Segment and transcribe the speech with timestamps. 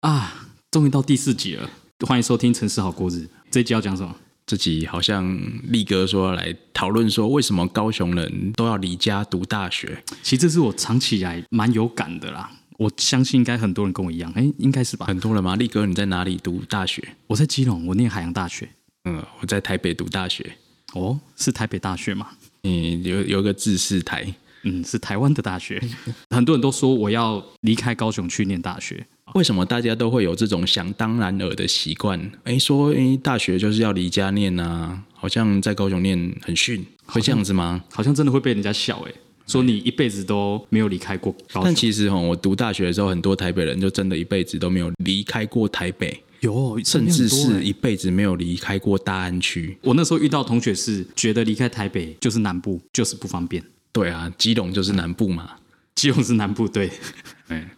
[0.00, 1.68] 啊，终于到第四集了，
[2.06, 3.16] 欢迎收听《城市好过日》。
[3.50, 4.16] 这一集要讲什么？
[4.46, 10.02] 这集好像力哥说要来讨论说，为什么高雄人都要离家读大学？
[10.22, 12.50] 其实这是我长期以来蛮有感的啦。
[12.78, 15.04] 我相信应该很多人跟我一样，哎，应该是吧？
[15.04, 15.54] 很多人吗？
[15.56, 17.06] 力哥，你在哪里读大学？
[17.26, 18.66] 我在基隆，我念海洋大学。
[19.04, 20.56] 嗯，我在台北读大学。
[20.94, 22.28] 哦，是台北大学吗？
[22.62, 24.34] 嗯，有有个字是台。
[24.62, 25.82] 嗯，是台湾的大学。
[26.30, 29.06] 很多人都说我要离开高雄去念大学。
[29.34, 32.30] 为什么大家都会有这种想当然尔的习惯？
[32.44, 37.82] 哎，说哎，大学就是要离家念啊，好像在高雄念很逊，会这样子吗？
[37.92, 39.12] 好像真的会被人家笑哎，
[39.46, 41.62] 说你一辈子都没有离开过高雄。
[41.64, 49.76] 但其实哈，我读大学的时候，很多台北人就真的一辈子都没有离开过台北，有甚至是一辈子没有离开过大安区。
[49.82, 53.62] 我那时候遇到同学是觉得离开台北就是南部，就是不方便。
[53.92, 55.50] 对啊，基隆就是南部嘛，
[55.94, 56.90] 基隆是南部，对，
[57.48, 57.70] 哎，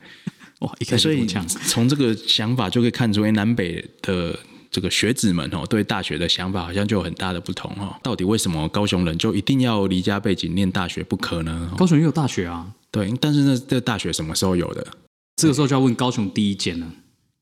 [0.62, 4.38] 哇，一开始不强，从这个想法就可以看出，哎，南北的
[4.70, 7.94] 这个学子们哦，对大学的想法好像就有很大的不同哦。
[8.02, 11.72] 到底为什么高雄人就一定要离家背景念大学不可呢？
[11.76, 14.86] 高雄也有大学啊，对，但是那这大学什么时候有的？
[15.36, 16.86] 这个时候就要问高雄第一间了。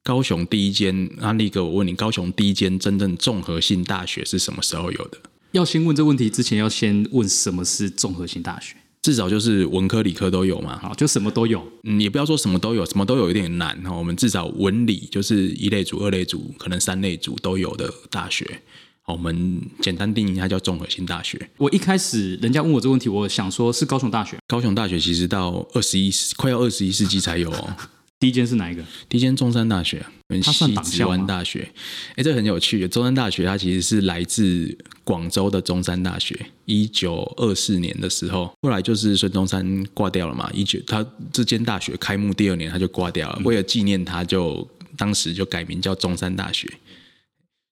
[0.02, 5.18] 高雄第一间，安利哥，我问你，高雄第一间真正综合性大学是什么时候有的？
[5.52, 8.76] 要先问这问题之前，要先问什么是综合性大学？
[9.02, 10.78] 至少就是文科、理科都有嘛。
[10.78, 11.66] 好，就什么都有。
[11.84, 13.92] 嗯，也不要说什么都有，什么都有有点难哈。
[13.92, 18.60] 我们至少文理就是一类组、二类组，可能三类组都有的大学。
[19.02, 21.50] 好，我们简单定义它叫综合性大学。
[21.56, 24.36] 我一开始人家问我这个问题，我想说是高雄大学。
[24.46, 27.50] 高雄大学其实到二十一快要二十一世纪才有。
[28.20, 28.84] 第一间是哪一个？
[29.08, 30.04] 第一间中山大学，
[30.44, 31.66] 它算党校大学，
[32.16, 32.86] 哎，这很有趣。
[32.86, 36.38] 中山大学它其实是来自广州的中山大学。
[36.66, 40.50] 一九二四年的时候，后来就是孙中山挂掉了嘛。
[40.52, 46.70] 一九他这间大学开幕第二年他就挂掉了，为了纪念他，就当时就改名叫中山大学。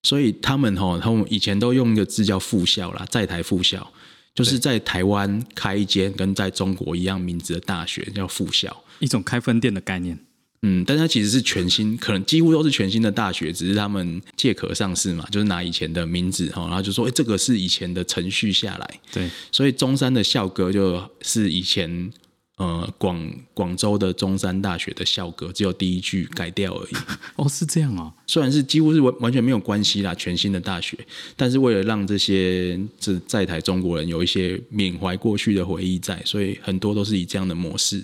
[0.01, 3.87] 所以他们哈，他们以前都用一个字叫副校啦，在台副校，
[4.33, 10.17] 就是在台湾开一间跟在中国一样名字的大学叫副校，一种开分店的概念。
[10.61, 22.11] 嗯，但它其实是全新，可能几乎都是全新的大学，只是他们借壳上市嘛，就是拿以前的名字哈，然后就说，哎，这个是以前的程序下来，对，所以中山的校歌就是以前。
[22.59, 23.17] 呃，广
[23.53, 26.95] 广州的中山大学的校歌只有第一句改掉而已。
[27.37, 28.13] 哦，是这样啊。
[28.27, 30.97] 虽然是几乎是完完全没有关系啦，全新的大学，
[31.37, 38.03] 但是为了让这些这在台中国人有一些缅怀过去的回忆在，所以很多都是以这样的模式。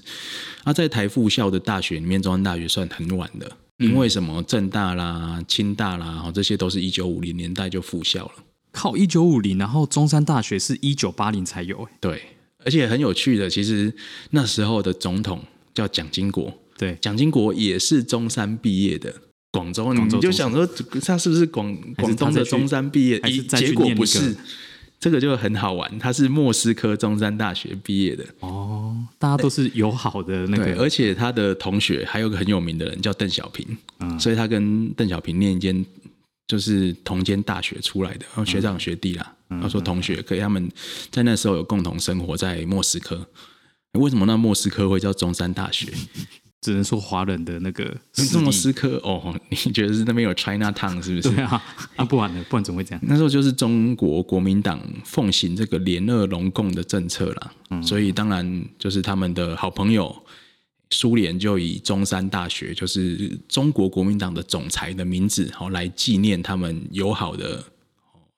[0.63, 8.31] 那在台附校的大学里面，中山大学算很晚的，因为什么正大啦、清大啦，哦这些都是一九五零年代就复校了。
[8.71, 11.85] 靠，一九五零，然后中山大学是一九八零才有。
[11.99, 12.21] 对。
[12.65, 13.93] 而且很有趣的，其实
[14.31, 15.41] 那时候的总统
[15.73, 19.13] 叫蒋经国，对，蒋经国也是中山毕业的，
[19.51, 20.67] 广州，你就想说
[21.05, 23.19] 他是不是广广东的中山毕业？
[23.19, 24.35] 结果不是，
[24.99, 28.25] 这个就很好玩，他是莫斯科中山大学毕业的。
[28.39, 33.77] 哦，大家都是友好的那个，而且他的同学还有个很有名的人叫邓小平，
[34.19, 35.85] 所以他跟邓小平念一间
[36.47, 39.34] 就是同间大学出来的，学长学弟啦。
[39.49, 40.71] 他说：“同学，可以他们
[41.11, 43.27] 在那时候有共同生活在莫斯科。
[43.93, 45.87] 为什么那莫斯科会叫中山大学？
[46.61, 47.95] 只能说华人的那个
[48.41, 51.29] 莫斯科哦，你觉得是那边有 China Town 是不是？
[51.35, 51.63] 对啊，
[51.95, 52.43] 啊不然呢？
[52.49, 52.99] 不然怎么会这样？
[53.05, 60.15] 那时候就是中国国民党奉行这个联俄容共的政策啦，所以当然就是他们的好朋友
[60.89, 67.63] 苏联就以中山大学，就是中国国民党的总裁的名字，好来纪念他们友好的。”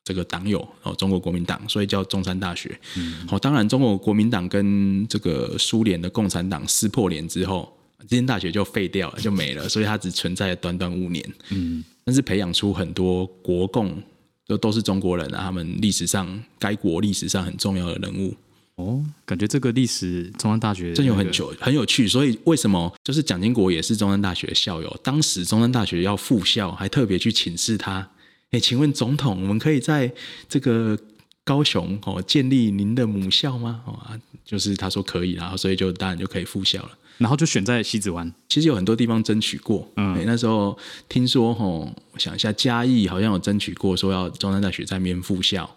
[0.07, 2.79] 这个党友哦，中国国民党，所以叫中山大学。
[3.27, 9.67] 好，当然，中国国民党跟这个苏联的共产党撕破脸之后，这间大学就废掉了，就没了。
[9.67, 11.33] 所以它只存在了短短五年。
[11.49, 14.01] 嗯，但是培养出很多国共
[14.47, 18.33] 都都是中国人啊，他们历史上该国历史上很重要的人物。
[18.75, 22.07] 哦，感觉这个历史中山大学真有很久，很有趣。
[22.07, 24.99] 所以为什么就是蒋经国也是中山大学的校友？
[25.03, 28.07] 当时中山大学要复校，还特别去请示他。
[28.51, 30.11] 哎，请问总统，我们可以在
[30.47, 30.97] 这个
[31.43, 33.81] 高雄哦建立您的母校吗？
[33.85, 38.33] 哦啊，就是他说可以，然后所以就当然就可以复校了，然后就选在西子湾。
[38.47, 40.77] 其实有很多地方争取过，嗯，那时候
[41.09, 45.69] 听说吼，我想一下，嘉义好像有争取过，说要中山大学在那边复校。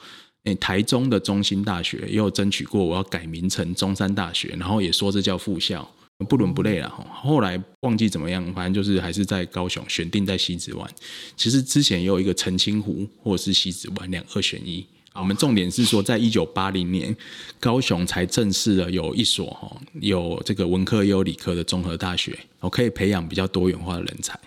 [0.45, 5.87] 哎，台中的中心大学也有争取过，我要改名成中山大学，然后也说这叫复校。
[6.29, 10.91] 不伦不类了哈，后来忘记怎么样，反正就是还是在高雄选定在西子湾。
[11.37, 14.87] 其实之前也有一个澄清湖或者是西子湾两二选一。
[15.13, 17.15] 我们重点是说，在一九八零年，
[17.59, 24.39] 高雄才正式的有一所哈有这个文科也有理科的综合大学，我可以培养比较多元化的人才。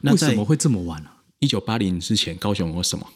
[0.00, 1.22] 那在为什么会这么晚啊？
[1.38, 3.06] 一九八零之前，高雄有什么？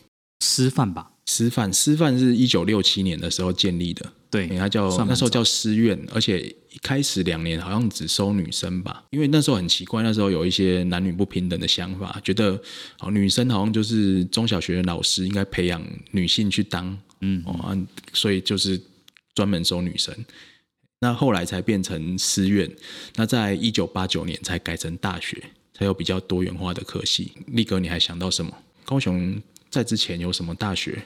[0.44, 1.10] 师范吧？
[1.26, 12.60] 师范，师范是一九六七年的时候建立的，对，它叫那时候叫师院，而且一开始两年好像只收女生吧，因为那时候很奇怪，那时候有一些男女不平等的想法，觉得
[13.00, 17.76] 哦女生好像就是中小学的老师应该培养女性去当，嗯哦，啊
[18.12, 18.80] 所以就是
[19.34, 20.14] 专门收女生。
[21.00, 22.70] 那后来才变成师院，
[23.14, 25.42] 那在一九八九年才改成大学，
[25.72, 27.32] 才有比较多元化的科系。
[27.46, 28.52] 力哥，你还想到什么？
[28.84, 29.40] 高雄
[29.70, 31.00] 在之前有什么大学？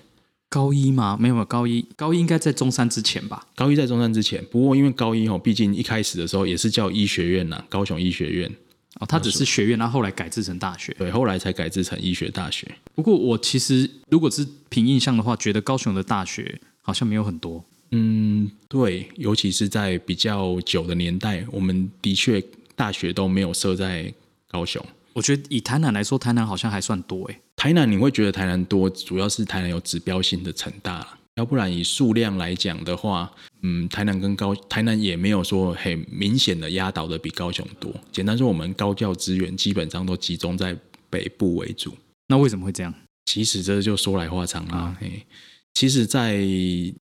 [0.52, 1.16] 高一吗？
[1.18, 3.46] 没有，没有高一，高一应该在中山之前吧？
[3.54, 8.52] 高一在中山之前，不过因为高一哦，毕竟一开始的时候也是叫医学院呐，高雄医学院，
[9.00, 10.94] 哦，它只是学院，然后后来改制成大学。
[10.98, 12.70] 对，后来才改制成医学大学。
[12.94, 17.64] 不过我其实如果是凭印象的话，觉得高雄的大学好像没有很多。
[17.92, 22.42] 嗯，对，尤其是在比较久的年代，我们的确
[22.76, 24.12] 大学都没有设在
[24.50, 24.84] 高雄。
[25.14, 27.38] 我觉得以台南来说，台南好像还算多诶。
[27.62, 37.94] 台南你会觉得台南多，主要是台南有指标性的成大了要不然以数量来讲的话，嗯，台南跟高台南也没有说很明显的压倒的比高雄多。
[38.10, 40.76] 简单说，我们高教资源基本上都集中在
[41.08, 41.96] 北部为主。
[42.26, 42.92] 那为什么会这样？
[43.26, 44.96] 其实这就说来话长啦。
[45.00, 45.24] 嘿，
[45.74, 46.38] 其实，在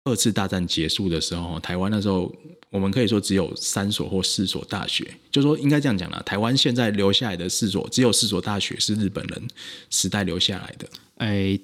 [0.05, 2.33] 二次大战结束的时候，台湾那时候
[2.69, 6.21] 我们可以说只有三所或四所大学，就说应该这样讲啦。
[6.25, 9.47] 台湾现在留下来的四所，只有四所大学是日本人
[9.89, 10.89] 时代留下来的。
[11.17, 11.61] 诶，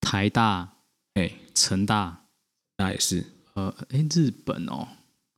[0.00, 0.68] 台大、
[1.14, 2.24] 哎，成大，
[2.76, 3.24] 那也是
[3.54, 4.88] 呃，诶，日本哦，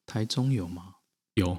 [0.06, 0.94] 台中有吗？
[1.34, 1.56] 有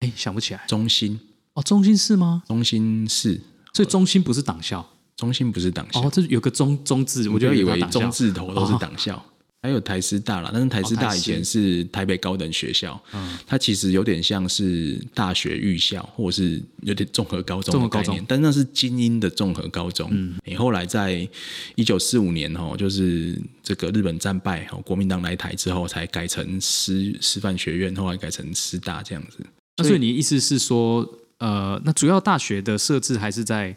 [0.00, 0.64] 诶，想不起来。
[0.66, 1.18] 中心，
[1.54, 2.42] 哦，中心是吗？
[2.46, 3.40] 中心是
[3.72, 4.86] 所以中心不是党校。
[5.18, 9.22] 中心不是党校，哦，这有个中中字，我我就以为中字头都是党校。
[9.60, 13.36] 还有台师大啦，但是台师大以前是台北高等学校，嗯。
[13.44, 18.14] 它其实有点像是大学预校，或者是有点综合高中综合高中。
[18.14, 20.08] 的概念，但那是精英的综合高中。
[20.12, 21.28] 嗯，你后来在
[21.74, 29.44] 一九四五年哦，就是这个日本战败哦，国民党来台之后，才改成师师范学院，后来改成师大这样子。
[29.78, 31.04] 那所以你意思是说，
[31.38, 33.76] 呃，那主要大学的设置还是在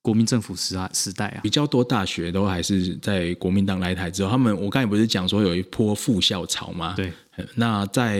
[0.00, 1.40] 国民政府时啊时代啊？
[1.42, 6.94] 比较多大学都还是在国民党来台之后，他们我刚才不是讲说有一波复校潮吗？
[6.96, 7.12] 对，
[7.54, 8.18] 那在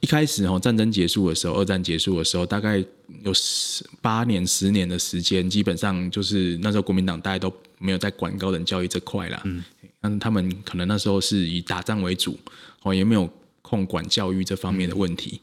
[0.00, 2.82] 一开始哦，战争结束的时候，二战结束的时候，大概
[3.22, 9.42] 有十八年、十年的时间，基本上就是那时候国民党大家都没有在管高等教育这块啦。
[9.44, 9.62] 嗯，
[10.00, 12.38] 那他们可能那时候是以打仗为主，
[12.82, 13.28] 哦，也没有
[13.70, 15.40] 控管教育这方面的问题。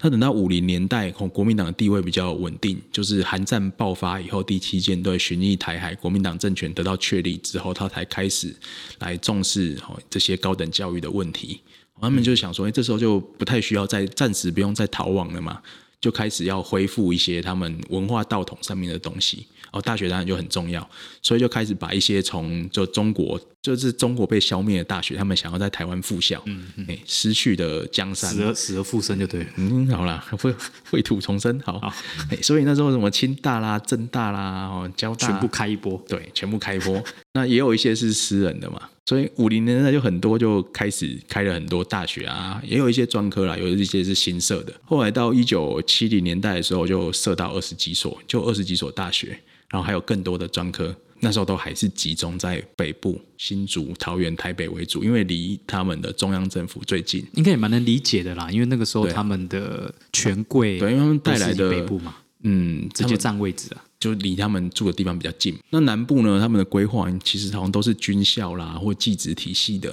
[0.00, 8.52] 那等到五零年代，哦，国民党的地位比较稳定，就是韩战爆发以后，第七舰队巡弋台海，国民党政权得到确立之后，他才开始
[8.98, 11.60] 来重视哦这些高等教育的问题。
[12.00, 15.62] 他们就想说，哎、这时候就不太需要再暂时不用再逃亡了嘛，
[16.00, 19.46] 就开始要恢复一些他们文化道统上面的东西。
[19.72, 20.88] 哦，大学当然就很重要，
[21.22, 29.50] 所以就开始把一些从就中国就是中国被消灭的大学，他们想要在台湾复校，嗯嗯，失去的江山，死而死而复生就对了。
[29.56, 30.54] 嗯，好啦，秽
[30.90, 31.92] 秽土重生，好，
[32.30, 36.02] 哎所以那时候什么清大啦、政大啦、哦交大，全部开一波。
[36.08, 37.02] 对，全部开播。
[37.38, 44.72] 那也有一些是私人的嘛，所以五零年代就很多就开始开了很多大学啊，也有一些专科啦，有一些是新设的。
[44.84, 49.38] 后来到一九七零年代的时候，就设到二十几所，就二十几所大学，
[49.70, 50.92] 然后还有更多的专科。
[51.20, 57.24] 那时候都还是集中在北部、新竹、桃园、台北为主，因为离他们的中央政府最近。
[57.34, 63.84] 应该也蛮能理解的啦，因为那个时候他们的权贵对，因为他们带来的北部嘛，嗯，这些他们占位置啊。
[63.98, 65.58] 就离他们住的地方比较近。
[65.70, 69.92] 那南部呢，他们的规划其实好像都是军校啦或技职体系的，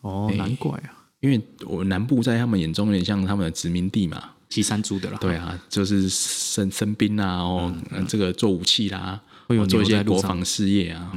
[0.00, 4.30] 哦，难怪啊，因为我南部在他们眼中有点像他们的殖民地嘛。
[4.48, 5.18] 西山猪的啦。
[5.20, 11.12] 对啊，就是生生兵啊，哦，呃这个做武器啦，会有哦做一些国防事业啊。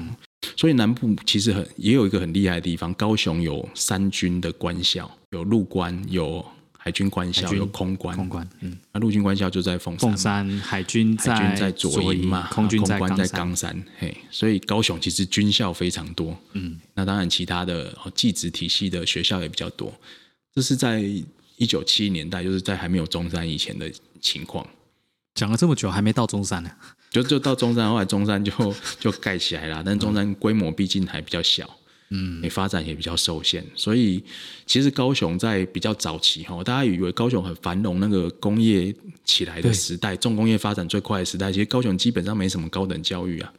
[0.58, 6.46] 所以南部其实很也有一个很厉害的地方，高雄有三军的官校，有陆官，有
[6.90, 8.16] 海军官校，有空官。
[8.16, 13.72] 空关，嗯，那陆军官校就在凤山，凤山海军在海军在左营嘛，空军在在冈山。
[13.72, 19.94] 山，嘿，所以高雄其实军校非常多，嗯，那当然其他的哦技职体系的学校也比较多，
[20.56, 21.00] 这是在
[21.58, 24.68] 一九七零年代，就是在还没有中山以前的情况，
[25.36, 26.72] 讲了这么久还没到中山呢，
[27.12, 28.52] 就就到中山，后来中山就
[29.00, 31.70] 就盖起来了，但中山规模毕竟还比较小。
[32.12, 34.24] 嗯，发展也比较受限，所以
[34.66, 43.54] 其实高雄在比较早期哈，大家以为高雄很繁荣，那个工业起来的时代，重工业发展最快的时代，其实高雄基本上没什么高等教育啊。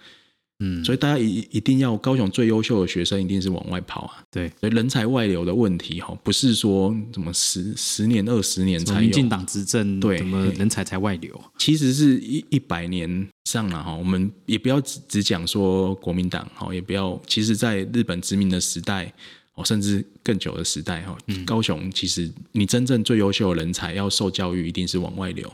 [0.61, 4.23] 嗯，所以大家一一定要高雄最优秀的学生一定是往外跑啊。
[4.31, 11.41] 对，所以人才外流的问题哈，不是说怎么十十年二十年才有，民进党执政，对怎么人才才外流？
[11.59, 13.95] 其实是一一百年上了哈。
[13.95, 19.11] 我们也不要只只讲说国民党哈，也不要，其实在日本殖民的时代
[19.55, 25.51] 哦，甚至更久的时代哈，高雄其实你真正最优秀的人才要受教育，一定是往外流。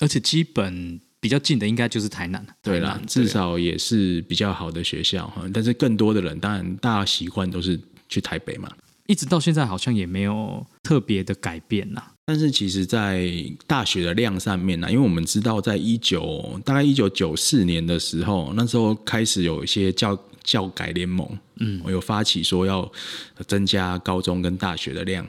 [0.00, 5.42] 而且基本比较近的应该就是台南，对啦，至少也是比较好的学校哈。
[5.52, 8.70] 但是更多的人，当然大家习惯都是去台北嘛。
[9.06, 12.02] 一直到现在好像也没有特别的改变呐。
[12.24, 13.28] 但是其实，在
[13.66, 22.88] 大学的量上面呢，因为我们知道，在一九大概一九九四年的时候，那时候开始有一些教教改联盟，嗯，我有发起说要
[23.48, 25.26] 增加高中跟大学的量。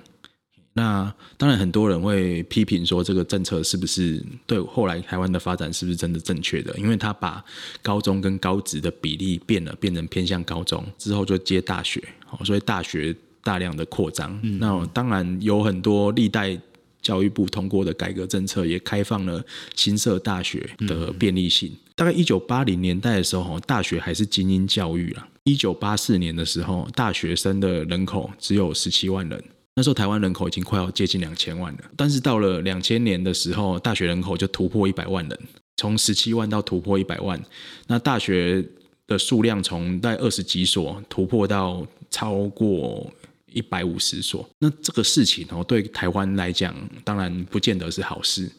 [0.73, 6.73] 那当然，很多人会批评说，这个政策是不是对后来台湾的发展是不是真的正确的？
[6.77, 7.43] 因为他把
[7.81, 12.01] 高中跟高职的比例变了，变成偏向高中之后就接大学，
[12.45, 13.13] 所以大学
[13.43, 14.39] 大量的扩张。
[14.59, 16.57] 那当然有很多历代
[17.01, 19.43] 教育部通过的改革政策，也开放了
[19.75, 21.69] 新设大学的便利性。
[21.95, 25.27] 大概一九八零年代的时候，大学还是精英教育啊。
[25.43, 29.43] 一九八四年的时候，大学生的人口只有十七万人。
[29.75, 35.39] 那时候台湾人口已经快要接近两千万了，但是到了两千年的时候，大学人口就突破一百万人，
[35.77, 37.41] 从十七万到突破一百万。
[37.87, 38.63] 那大学
[39.07, 43.09] 的数量从在二十几所突破到超过
[43.47, 44.47] 一百五十所。
[44.59, 46.75] 那这个事情哦，对台湾来讲，
[47.05, 48.51] 当然不见得是好事，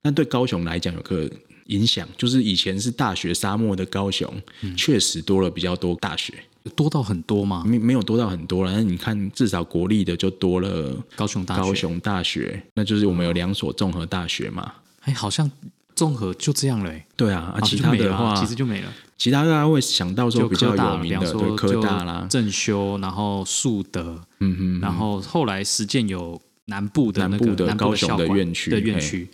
[0.00, 1.30] 但对高雄来讲有个
[1.66, 4.32] 影响，就是以前是大学沙漠的高雄，
[4.76, 6.32] 确实多了比较多大学。
[6.70, 7.62] 多到很多吗？
[7.66, 14.72] 没没有多到很多了，但你看，至少国立的就多了高雄大学，高雄大学，那就是我们有两所综合大学嘛。
[15.02, 15.50] 哎，好像
[15.94, 16.90] 综合就这样了。
[17.16, 18.90] 对啊，其他的话其实就没了。
[19.18, 29.28] 其他大家会想到说比较有名的，对科大啦、正修，然后树德，嗯哼，然后后来实践有南部的南部的高雄的院区的院区，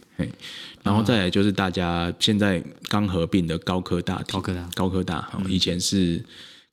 [0.83, 6.21] 然后再来就是大家现在刚合并的高科大，高科大，高科大，以前是。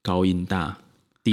[0.07, 0.77] 高音大、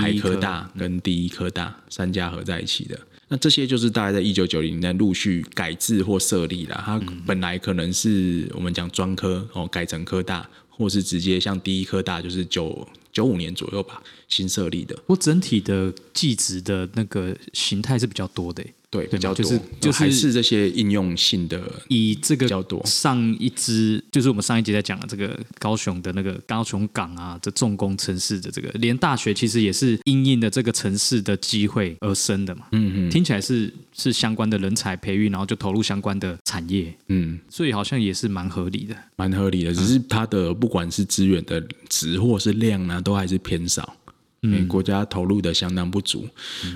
[0.01, 6.83] 海科大跟第一科大三家合在一起的，那这些就是大概在一九九零年陆续改制或设立了。
[6.85, 14.99] 它本来可能是我们讲专科哦，改成科大，或是直接像第一科大，就是九九五年左右吧新设立的。
[15.07, 18.65] 我整体的技职的那个形态是比较多的。
[18.95, 22.81] 对，比较就是就是还是这些应用性的，以这个比较多。
[22.87, 32.67] 上一支就是我们上一集在讲的这个高雄的那个高雄港啊，这重工城市的这个连大学，其实也是因应的这个城市的机会而生的嘛。
[32.71, 36.95] 嗯嗯，听起来是是相关的人才培育，然后就投入相关的产业。
[37.09, 39.75] 嗯，所以好像也是蛮合理的，蛮合理的。
[39.75, 43.97] 只是它的不管是资源的值或是量呢，都还是偏少。
[44.45, 46.27] 嗯，国家投入的相当不足。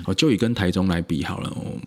[0.05, 1.49] 哦，就以跟台中来比好了。
[1.49, 1.77] 哦，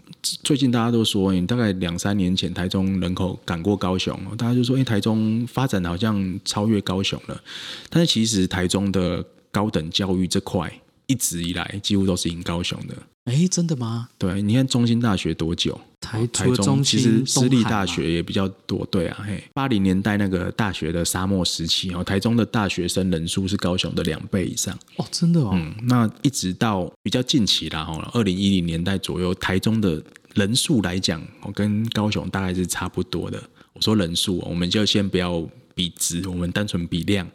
[0.43, 7.43] 最近大家都说，你大概两三年前台中人口赶过高雄，大家就说，哎，台中发展好像超越高雄了。
[7.91, 10.73] 但是其实台中的高等教育这块，
[11.07, 12.95] 一直以来几乎都是赢高雄的。
[13.25, 14.09] 哎，真的吗？
[14.19, 15.81] 对，你看中心大学多久？
[16.13, 18.87] 台台中其实私立大学也比较多。
[18.91, 24.79] 对啊，嘿，八零年代那个大学的沙漠时期哦，台中的大学生人数是高雄的两倍以上。
[24.97, 25.53] 哦，真的哦。
[25.55, 30.03] 嗯，那一直到比较近期啦，哈，二零一零年代左右，台中的
[30.35, 33.43] 人数来讲，我跟高雄大概是差不多的。
[33.73, 35.43] 我说人数，我们就先不要
[35.75, 37.27] 比值，我们单纯比量，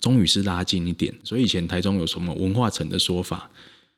[0.00, 1.12] 终于是拉近一点。
[1.24, 3.50] 所以以前台中有什么文化城的说法？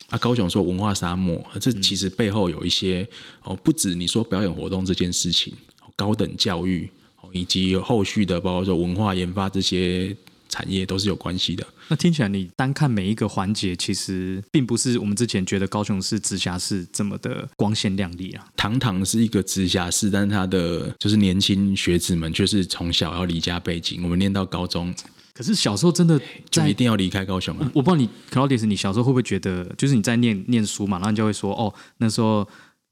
[0.09, 3.06] 啊，高雄说文化沙漠，这其实背后有一些
[3.44, 5.54] 哦，不止你说表演活动这件事情，
[5.97, 6.90] 高等教育
[7.32, 10.14] 以及后续的，包括说文化研发这些
[10.50, 11.66] 产业都是有关系的。
[11.88, 18.47] 那听起来你单看每一个环节，其实并不是我们之前觉得高雄市直辖市这么的光鲜亮丽啊。
[18.56, 24.94] 堂堂是一个直辖市，但是他的就是年轻学子们却是从小要离家背景，我们念到高中。
[25.34, 26.20] 可是小时候真的
[26.50, 27.70] 就一定要离开高雄啊！
[27.74, 32.46] 我不知道你 Claudius，你小时候会不会觉得，就是你在念念书嘛，然后你就会说，哦，那时候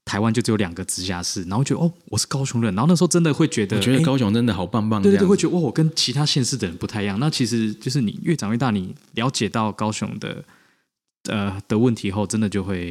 [0.07, 7.21] 台湾就只有两个直辖市，然后觉得，哦，我是高雄人，然后那时候真的会觉得，我觉得高雄真的好棒棒，对对对，会觉得，哦，我跟其他县市的人不太一样。
[7.21, 10.43] 那其实就是你越长越大，你了解到高雄的
[11.29, 12.91] 呃的问题后，真的就会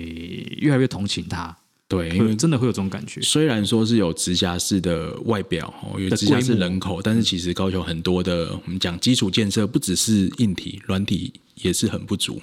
[0.60, 1.58] 越来越同情他。
[1.90, 3.20] 对， 因为真的会有这种感觉。
[3.22, 12.42] 虽然说是有直辖市的外表，有直辖市人口，但是其实高雄很多的，我们讲基础建设不只是硬体，软体也是很不足。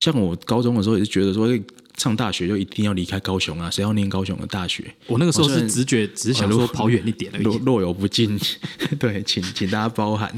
[0.00, 1.48] 像我高中的时候也是觉得说，
[1.96, 4.94] 上大学就一定要离开高雄啊，谁要念高雄的大学？
[5.06, 7.42] 我那个时候是直觉，只是想说跑远一点而已。
[7.42, 8.38] 若若有不尽，
[9.00, 10.30] 对，请请大家包涵。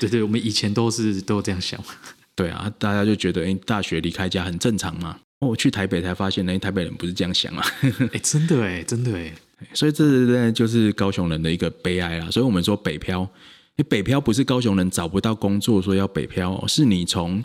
[0.00, 1.78] 对对，我们以前都是都这样想。
[2.34, 5.18] 对啊，大家就觉得，哎，大学离开家很正常嘛。
[5.48, 7.64] 我去台北才发现，那，台北人不是这样想啊。
[8.12, 9.32] 哎，真的哎，真的哎。
[9.74, 12.30] 所以这是就是高雄人的一个悲哀啦。
[12.30, 13.28] 所以我们说北漂，
[13.76, 17.42] 你北漂不是高雄人找不到工作，说要北漂，是你从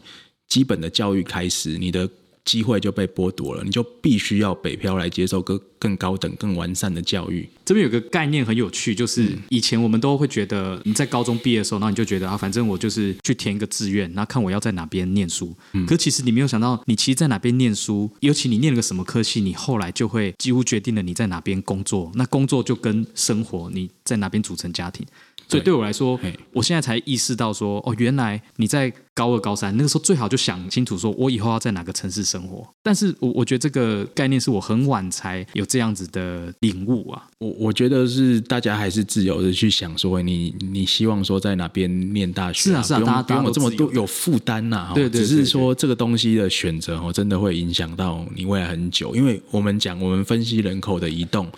[0.48, 2.10] 基本的教育开始，你的。
[2.48, 7.48] 机会就被剥夺了，你就必须要北漂来接受更更高等、更完善的教育。
[7.66, 15.54] 这边有个概念很有趣，就是以前我们都会觉得你在高中毕业的时候，然后你就觉得啊，反正我就是去填一个志愿，然后看我要在哪边念书。
[15.86, 22.10] 可其实你没有想到，你其实在哪边念书，尤其你念了个什么科系，你后来就会几乎决定了你在哪边工作。
[22.16, 25.06] 那工作就跟生活你在哪边组成家庭。
[25.48, 26.20] 所以对我来说，
[26.51, 32.68] 我现在才意识到说，哦，原来你在高二、高三那个时候最好就想清楚，说我以后要在哪个城市生活。
[32.84, 37.25] 但是，我我觉得这个概念是我很晚才有这样子的领悟啊。
[37.39, 44.92] 我我觉得是大家还是自由的去想说，你你希望说在哪边念大学，是啊是啊，不用不用有这么多有负担呐。
[44.94, 49.16] 对对，只是说这个东西的选择哦，真的会影响到你未来很久。
[49.16, 51.50] 因为我们讲，我们分析人口的移动，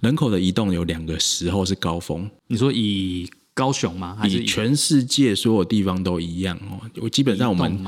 [0.00, 2.28] 人口的移动有两个时候是高峰。
[2.46, 4.16] 你说以高雄吗？
[4.18, 6.80] 还是全世界所有地方都一样哦？
[7.00, 7.78] 我基本上我们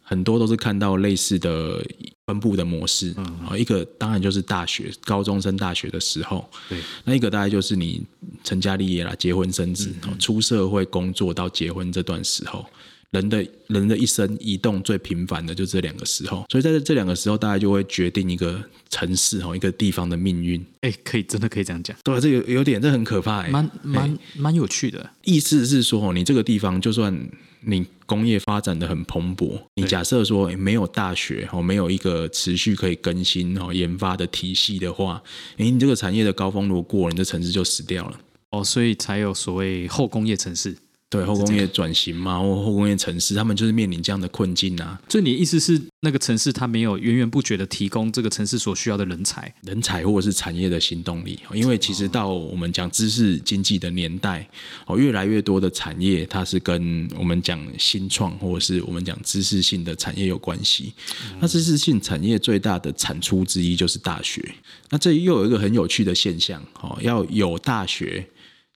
[0.00, 1.84] 很多都是看到类似的
[2.26, 3.12] 分布的模式。
[3.16, 8.02] 嗯，一个当然就是大学高中升大学的时候，对，那一个大概就是你
[8.44, 12.64] 成家立业啦，结婚生子，出社会工作到结婚这段时候。
[13.10, 20.64] 人的人的一生移动最频繁的就这两个时候，所以在这两个时候，大家就会决定一个城市哦一个地方的命运。
[20.82, 21.96] 哎，可以真的可以这样讲。
[22.04, 25.10] 对，这有有点这很可怕，蛮蛮蛮有趣的。
[25.24, 27.28] 意思是说，你这个地方就算
[27.62, 35.22] 你工业发展的很蓬勃，你假设说没有大学哦，没有一个持续可以更新哦研发的体系的话，
[35.56, 38.20] 哎，你这个产业的高峰如果过了，你的城市就死掉了。
[38.50, 40.76] 哦，所以才有所谓后工业城市。
[41.10, 45.00] 对后工业转型嘛，或后工业城市，他们就是面临这样的困境啊。
[45.08, 51.38] 所以你的意思是，那个城市它没有源源不绝的提供这个城市所需要的人才、人才或者是产业的新动力？
[51.54, 54.46] 因为其实到我们讲知识经济的年代，
[54.86, 60.92] 哦，越来越多的产业它是跟我们讲新创或者是我们讲知识性的产业有关系。
[61.40, 64.46] 那知识性产业最大的产出之一就是大学。
[64.90, 68.26] 那这又有一个很有趣的现象，哦，要有大学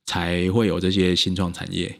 [0.06, 1.94] 才会有这些新创产业。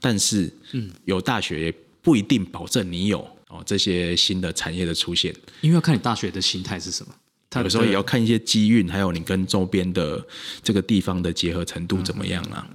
[0.00, 7.14] 但是，嗯，有大学也不一定保证你有哦这些新的产业的出现，因为要看你大学的心态是什么。
[7.62, 10.22] 有时候也要看一些机运，还有你跟周边的
[10.62, 12.68] 这个地方的结合程度怎么样啊。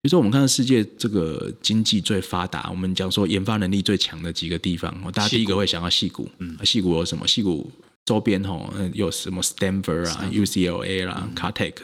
[0.00, 6.28] 比如说，我们看到世界这个经济最发达，我们讲说研发能力最强的几个地方，大家第一个会想到戏谷。
[6.38, 7.26] 嗯，戏谷有什么？
[7.26, 7.68] 戏谷
[8.04, 11.74] 周边吼有什么？Stanford 啊，UCLA 啦，Caltech，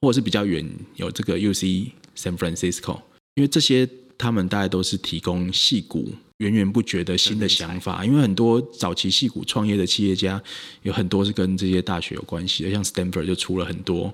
[0.00, 3.02] 或者是比较远有这个 UC San Francisco。
[3.34, 10.42] 因为这些他们大概都是提供戏骨源源不绝的新的想法，因为很多早期戏骨创业的企业家
[10.82, 14.12] 有很多是跟这些大学有关系的，像 Stanford 就出了很多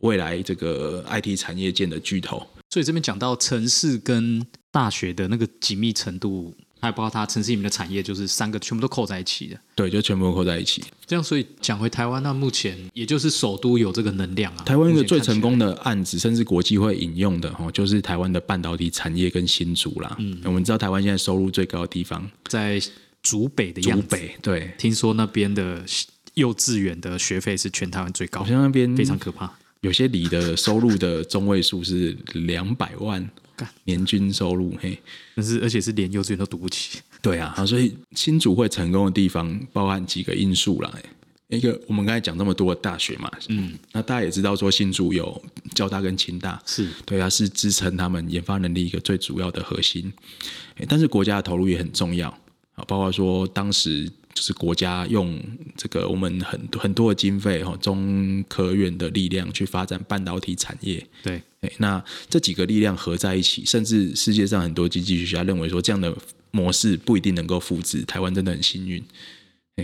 [0.00, 2.46] 未来这个 IT 产业界的巨头。
[2.70, 6.54] 所以这边讲到城市跟大学的那个紧密程度。
[6.80, 9.58] 还包括它城市里面的产业，就是三个全部都扣在一起的。
[9.74, 10.82] 对，就全部扣在一起。
[11.06, 14.62] 这样，所以讲回台湾，那目前也就是首都有这个能量啊。
[14.64, 20.14] 台湾一个最成功的案子，甚至国际会引用的哦，就是台湾的半导体产业跟新竹啦。
[20.18, 22.80] 嗯，我们知道台湾现在收入最高的地方在
[23.22, 24.02] 竹北的样子。
[24.02, 25.82] 竹北，对，听说那边的
[26.34, 29.52] 幼稚园的学费是全台湾最高，好像那边非常可怕。
[29.80, 33.28] 有些里的收入的中位数是两百万。
[33.84, 34.98] 年均收入嘿，
[35.34, 37.00] 但是而且是连幼稚园都读不起。
[37.22, 40.92] 对啊，所以新竹会成功的地方包含几个因素啦。
[41.48, 45.42] 一个我们刚才讲这么多大学嘛，嗯，那大家也知道说新竹有
[45.74, 50.12] 交大跟清大，是对啊，是支撑他们研发能力一个最主要的核心。
[50.86, 52.28] 但是国家的投入也很重要
[52.74, 54.10] 啊，包括说当时。
[54.34, 55.42] 就是国家用
[55.76, 61.04] 这个我们很很多的经费哈，中科院的力量去发展半导体产业。
[61.24, 61.42] 对，
[61.78, 66.14] 那这几个力量合在一起，甚至世界上很多经济学家认为说，这样的
[66.50, 68.02] 模式不一定能够复制。
[68.02, 69.02] 台湾真的很幸运。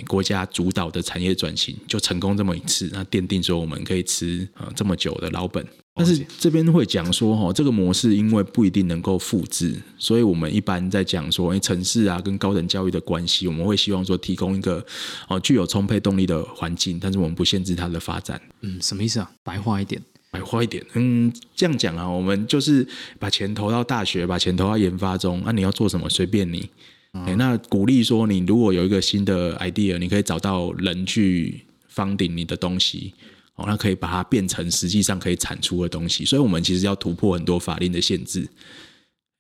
[0.08, 5.64] 国家主导的产业转型就成功这么一次，那奠定说我们可以吃啊这么久的老本。
[5.94, 14.84] 但是这边会讲说哈，这个模式因为不一定能够复制，所以我们一般在讲说，哎，城市啊跟高等教育的关系，我们会希望说提供一个
[15.28, 18.40] 哦具有充沛动力的环境，但是我们不限制它的发展。
[18.62, 19.30] 嗯，什么意思啊？
[19.44, 20.02] 白话一点，
[20.34, 20.84] 白话一点。
[20.94, 22.84] 嗯，这样讲啊，我们就是
[23.20, 26.68] 把钱投到大学，把钱投到研发中，那你要做什么随便你。
[27.12, 33.14] 哎，那鼓励说，你如果有一个新的 idea，你可以找到人去方顶你的东西，
[33.54, 36.24] 哦，那可以把它变成实际上可以产出的东西。
[36.24, 38.48] 所以，我们其实要突破很多法令的限制。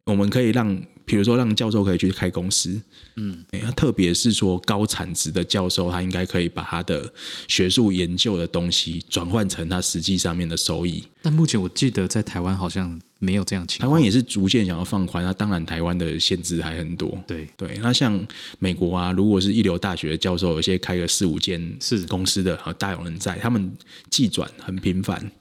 [0.06, 2.78] 我们可以让，比如说让教授可以去开公司，
[3.16, 3.42] 嗯，
[3.74, 7.10] 特别是说高产值的教授，他应该可以把他的
[7.48, 11.02] 学术研究的东西转换成他实际上面的收益。
[11.22, 15.24] 但目前我记得在台湾好像没有这样情况，台湾也是逐渐想要放宽。
[15.24, 17.18] 那当然，台湾的限制还很多。
[17.26, 18.26] 对对，那像
[18.58, 23.72] 美国啊，如果是一流大学的教授，有些开个四五间是公司的，大有人在，他们
[24.10, 25.32] 计转很频繁。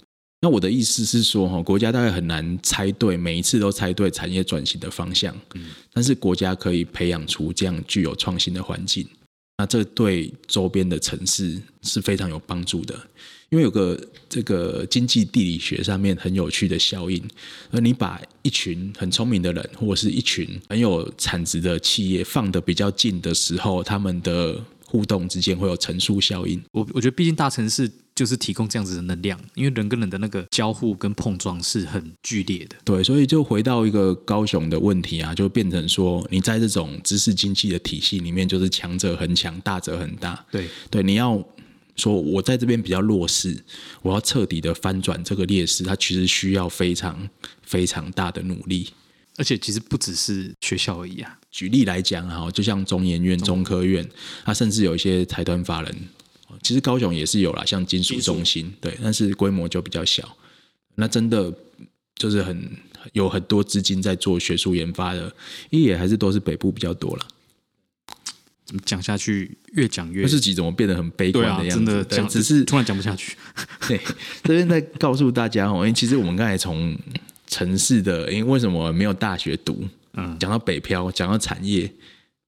[0.44, 5.34] 那我的意思是说，哈，国家大概很难猜对，每一次都猜对产业转型的方向。
[5.54, 9.08] 嗯，但是国家可以培养出这样具有创新的环境，
[9.58, 12.94] 那这对周边的城市是非常有帮助的。
[13.52, 17.24] 因为有个这个经济地理学上面很有趣的效应，
[17.72, 24.60] 而你把一群很聪明的人，或者是一群很有产值的企业放得比较近的时候，他们的
[24.94, 26.62] 互动之间会有乘数效应。
[26.72, 32.76] 我我觉得，毕竟大城市就是提供这样子的能量，因为人跟人的那个交互跟碰撞是很剧烈的。
[32.86, 40.46] 对，所以就回到一个高雄的问题啊，就变成说，你在这种知识经济的体系里面，就是强者很强，大者很大。
[40.52, 41.44] 对对，你要
[41.96, 43.64] 说我在这边比较弱势，
[44.04, 47.28] 我要彻底的翻转这个劣势，它其实需要非常
[47.64, 48.90] 非常大的努力。
[49.38, 51.40] 而且其实不只是学校而已啊。
[51.50, 54.08] 举例来讲哈，就像中研院、中科院，
[54.44, 55.96] 它甚至有一些财团法人，
[56.62, 60.38] 其实高雄也是有啦，像金属中心，对，但是规模就比较小。
[60.96, 61.54] 那真的
[62.16, 62.72] 就是很
[63.14, 65.32] 有很多资金在做学术研发的，
[65.70, 67.28] 也还是都是北部比较多了。
[68.66, 71.86] 怎么讲下去越讲越自己怎么变得很悲观的样子？
[71.86, 73.36] 真的讲只是突然讲不下去。
[73.88, 74.00] 对，
[74.44, 76.98] 这边在告诉大家哦，因为其实我们刚才从。
[77.54, 79.84] 城市的，因为为什么没有大学读？
[80.14, 81.88] 嗯，讲到北漂，讲到产业，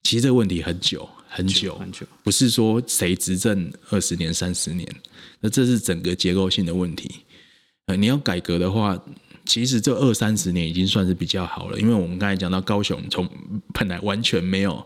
[0.01, 4.87] 其实这个问题很久很久很久，不是说谁执政二十年、三十年，
[5.41, 7.11] 那这是整个结构性的问题。
[7.85, 8.99] 呃，你要改革的话，
[9.45, 13.29] 其实这二三十年已经算是比较好了，因为我们刚才讲到高雄，从
[13.75, 14.83] 本来完全没有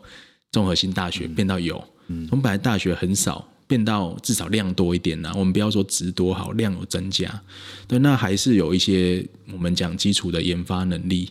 [0.52, 1.82] 综合性大学变到有，
[2.28, 3.48] 从本来大学很少。
[3.70, 5.32] 变到至少量多一点呢？
[5.36, 7.40] 我们不要说值多好，量有增加，
[7.88, 11.30] 对，那还是有一些我们讲基础的研发能力，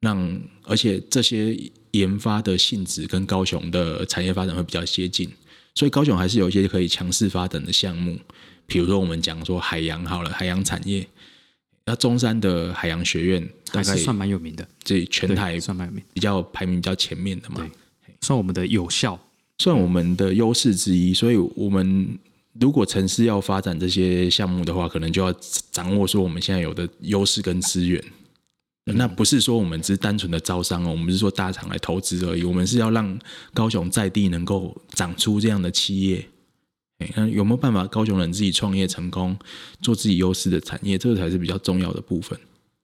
[0.00, 1.56] 让而且这些
[1.92, 5.30] 研发的性质跟高雄的产业发展会比较接近，
[5.76, 8.18] 所以高雄还是有一些可以强势发展的项目，
[8.66, 11.06] 比如说我们讲说海洋好了，海洋产业，
[11.84, 17.64] 那中山的海洋学院大概算蛮有名的，这全台算蛮有名，比较排名比较前面的嘛，
[18.22, 19.16] 算我们的有效。
[19.58, 22.18] 算我们的优势之一，所以我们
[22.60, 25.32] 如果城市要发展这些项目的话，可能就要
[25.70, 28.02] 掌握说我们现在有的优势跟资源。
[28.94, 32.42] 那不是说我们只是单纯的招商哦，我们是说大厂来投资而已。
[32.42, 33.18] 我们是要让
[33.52, 36.26] 高雄在地能够长出这样的企业。
[37.14, 39.36] 那有没有办法高雄人自己创业成功，
[39.82, 42.38] 做自己优势的产业，这个才是比较重要的部分。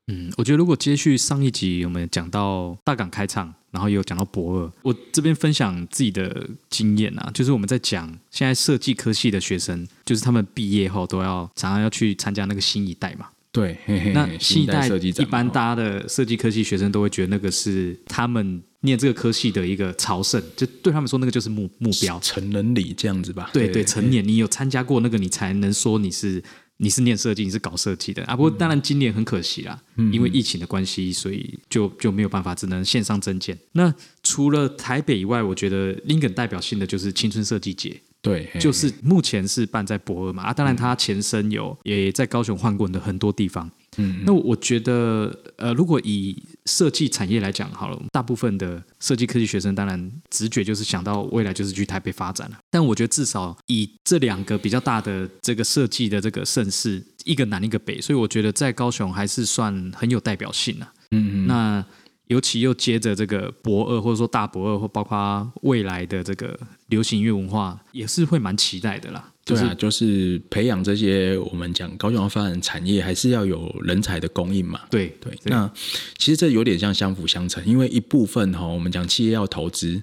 [0.06, 3.54] 嗯，我觉得如果接续上一集我们讲到大港开唱。
[3.74, 13.26] 然后也有讲到博二，我这边分享自己的经验啊，就是我们在讲现在设计科系的学生，就是他们毕业后都要常常要去参加那个新一代嘛。
[13.50, 13.76] 对，
[14.14, 23.50] 那新一代一般大家的设计科系学生都会觉得那个是他们念这个科系的一个朝圣，就对他们说那个就是目目标成人礼这样子吧。
[23.52, 26.40] 对对，成年你有参加过那个，你才能说你是。
[26.78, 28.34] 你是念设计，你是搞设计的啊？
[28.34, 29.80] 不过当然今年很可惜啦，
[30.12, 33.56] 因为疫情的关系，所以就就没有办法，只能线上增建。
[33.72, 38.00] 那除了台北以外，我觉得另一个代表性的就是青春设计节。
[38.20, 43.70] 对，就是目前是办在博尔嘛啊，当然它前身有也在高雄换过的很多地方。
[43.96, 52.58] 嗯，那我觉得呃，如果以设计产业来讲好了，大部分的设计科技学生当然直觉就是想到未来就是去台北发展了。
[52.70, 60.86] 但我觉得至少以这两个比较大的这个设计的这个盛世，一个南一个北，所以我觉得在高雄还是算很有代表性的。
[61.10, 61.84] 嗯嗯，那。
[62.28, 69.30] 尤其又接着这个博二，或者说大博二，或包括未来的这个流行音乐文化，也是会蛮期待的啦。
[69.44, 74.80] 对啊，就是培养这些我们讲高雄发展产业，还是要有人才的供应嘛。
[74.90, 75.70] 对对，那
[76.16, 80.02] 其实这有点像相辅相成，因为一部分哈，我们讲企业要投资，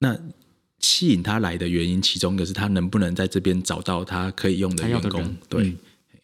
[0.00, 0.18] 那
[0.80, 5.36] 吸引他来的原因，其中一个是他能不能在这边找到他可以用的员工。
[5.48, 5.76] 对，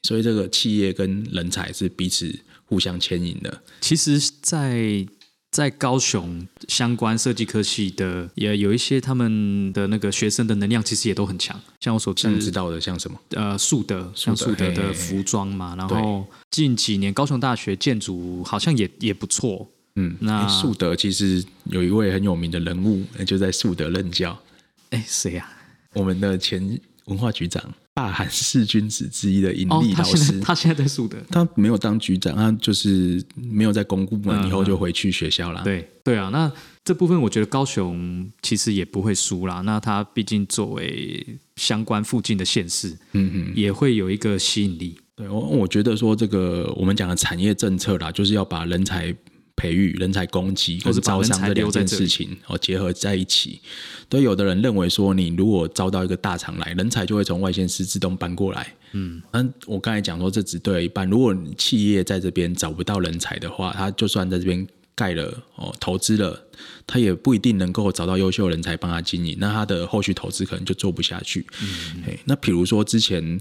[0.03, 2.37] 所以这个企业跟人才是彼此。
[2.73, 5.07] 互相牵引的，其实，在
[5.51, 11.61] 在高雄相关设计科系的，也有一些他们的那个学生的能量，其实也都很强。
[11.81, 15.77] 像我所知道的，像什么呃，树德，像树德的服装嘛。
[15.77, 19.69] 然后近几年高雄大学建筑好像也也不错。
[19.97, 24.41] 嗯，那树德其实有一位很有名的人物，就在树德任教。
[24.89, 25.47] 哎，谁呀？
[25.93, 27.63] 我们的前文化局长。
[28.03, 35.63] 大韩四君子之一的尹哦力，老师，他现在他现在在树德，他没有当局长，他就是没有在公部门，以后就回去学校啦。
[35.63, 36.51] 对对啊，那
[36.85, 39.61] 这部分我觉得高雄其实也不会输啦。
[39.61, 41.25] 那他毕竟作为
[41.57, 44.99] 相关附近的县市，嗯嗯，也会有一个吸引力。
[45.15, 49.15] 对我我觉得说这个我们讲的产业政策啦，就是要把人才
[49.57, 53.61] 培育、人才供给跟或是招商这两件事情哦结合在一起。
[54.09, 58.75] 对，有的人认为说，你如果招到一个大厂来，人才就会从外县市自动搬过来。
[58.93, 61.09] 嗯，那我刚才讲说，这只对了一半。
[61.09, 66.39] 如果你企业在这边找不到人才的话，他就算在这边盖了哦，投资了，
[66.87, 71.47] 他也不一定能够找到优秀人才帮他经营，那他的后续投资可能就做不下去。
[71.63, 73.41] 嗯，那比如说之前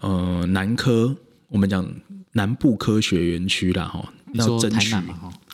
[0.00, 1.16] 呃南科，
[1.48, 1.90] 我们讲
[2.32, 4.94] 南部科学园区啦，哈，要争取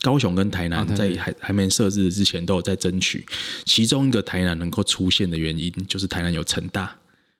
[0.03, 3.27] 高雄跟台南在还还没设置之前都有在争取，
[3.65, 6.97] 其中一个台南能够出现的原因就是台南有成大，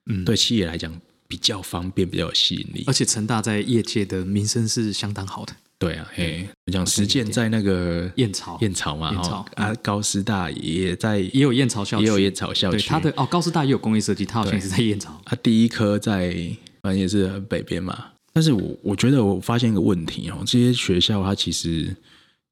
[0.07, 0.93] 嗯，对企业来讲
[1.29, 2.93] 比较方便，比较有吸引力而。
[2.93, 5.53] 且成大在业界的名声是相当好的。
[5.79, 15.21] 对啊，嘿，我讲实践在那个燕巢燕巢嘛，燕巢哦啊，高师大也在也有燕巢校区，也有燕巢校区，对它的哦，高师大也有工业设计，它好像也是在燕巢。
[15.27, 16.35] 它第一科在
[16.83, 18.07] 反正也是很北边嘛。
[18.37, 21.97] 但是我我觉得我发现一个问题哦，这些学校它其实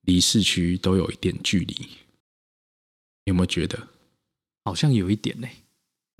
[0.07, 1.77] 离市区都有一点距离，
[3.27, 3.79] 有没有觉得？
[4.65, 5.47] 好像有一点呢、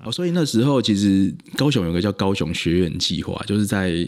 [0.05, 4.07] 哦，所以那时候其实高雄有个叫高雄学院计划，就是在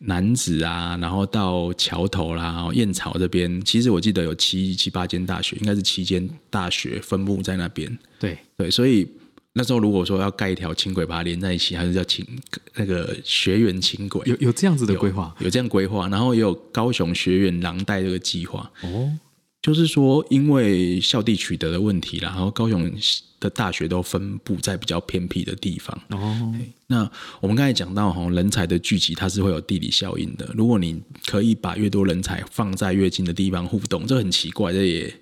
[0.00, 7.96] 南子啊，然后到桥头啦、燕巢这边，其实我记得有七七八间大学，应该是七间大学分布在那边。
[8.18, 9.08] 对，对，所以
[9.54, 12.26] 那时候如果说要盖一条轻轨把它连在一起，还是叫轻
[12.74, 18.70] 那个学园轻轨，有有这样子的规划有这样规划，然后也有高雄学院廊带这个计划。
[18.82, 19.18] 哦。
[19.60, 22.92] 就是说，因为校地取得的问题啦，然后高雄
[23.38, 25.96] 的大学都分布在比较偏僻的地方。
[26.08, 26.52] 哦，
[26.88, 30.50] 那我们刚才讲到哈，人才的聚集它是会有地理效应的。
[30.56, 35.14] 如果你可以把越多人才放在越近的地方互动，这很奇怪，这也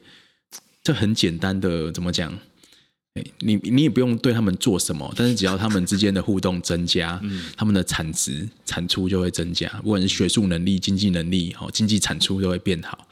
[0.82, 2.32] 这很简单的怎么讲？
[3.14, 7.20] 哎，你你也不用对他们做什么，但是只要他们之间的互动增加，
[7.57, 13.09] 他们的产值产出就会增加，不管是学术能力、经济能力、哦经济产出都会变好。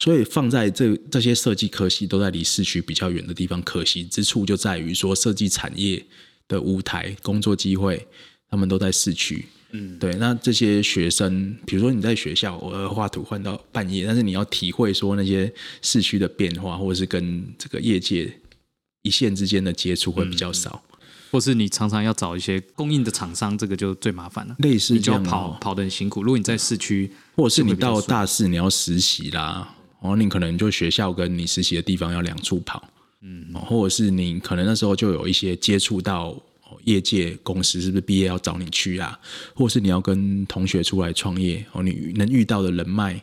[0.00, 6.04] 所以放在这这些设计科系都在离市区比较远的地方，可惜之处就在于说设计产业
[6.48, 8.06] 的舞台、工作机会，
[8.50, 9.44] 他们都在市区。
[9.70, 10.14] 嗯，对。
[10.16, 18.32] 那这些学生，比如说你在学校偶尔画图换到半夜，但是你要体会说那些市区的变化，或者是跟这个业界
[19.04, 20.82] 一线之间的接触会比较少。
[21.30, 24.54] 或是你常常要找一些供应的厂商，这个就最麻烦了。
[24.60, 26.22] 类似就要这样、跑哦，跑得很辛苦。
[26.22, 32.88] 如果你在市区，或者是你到大四你要实习啦，哦，你可能就学校跟你实习的地方要两处跑，
[33.20, 36.28] 嗯，或者是你可能那时候就有一些接触到
[36.62, 39.18] 哦业界公司，是不是毕业要找你去啊？
[39.56, 43.20] 或者是你要跟同学出来创业，哦，你能遇到的人脉，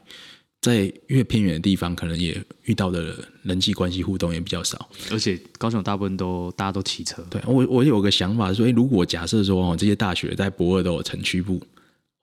[0.62, 4.88] 在越偏远的地方，可能也遇到的人际关系互动也比较少。
[5.12, 11.60] 而且高雄大部分都大家都骑车，对我，我有个想法说，诶如果假设说哦，这些大学在博二都有城区部，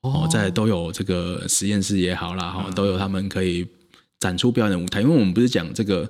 [0.03, 3.67] 哦，在都有这个实验室也好啦，哈、都有他们可以
[4.21, 5.01] 展出表演的舞台。
[5.01, 6.05] 因为我们不是讲这个，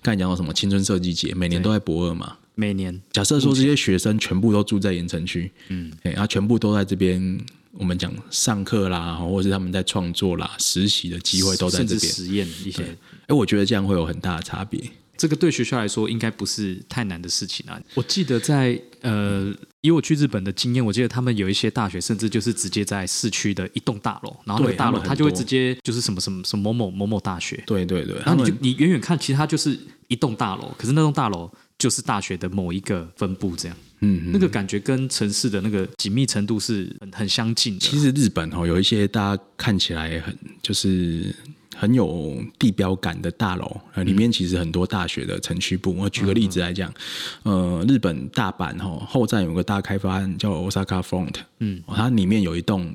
[0.00, 2.36] 刚才讲到什么青春设计节，每年都在博二嘛。
[2.54, 3.02] 每年。
[3.10, 7.40] 假设说这些学生全部都住在盐城区，嗯，哎，然后全部都在这边，
[7.72, 12.12] 我们讲上课啦，或者是他们在创作啦、实习的机会都在甚这边。
[12.12, 12.82] 至实验一些，
[13.26, 14.80] 哎，我觉得这样会有很大的差别。
[15.16, 17.80] 这个对学校来说应该不是太难的事情啊。
[17.94, 31.48] 我记得在呃，以我去日本的经验，我记得他们有一些大学甚至就是直接在市区的一栋大楼，然后那个大楼它就会直接就是什么什么什么某某某某大学，对对对，然后你就你远远看，其实它就是一栋大楼，可是那栋大楼
[31.82, 37.80] 就是大学的某一个分部，这样，嗯，那个感觉跟城市的那个紧密程度是很很相近的。
[37.80, 41.34] 其实日本哦，有一些大家看起来很就是
[41.74, 45.92] 很有地标感的大楼，呃，里面其实很多大学的城区部。
[45.96, 46.94] 我举个例子来讲，
[47.42, 52.94] 呃，日本大阪哦后站有个大开发案叫 Osaka Front，嗯，它里面有一栋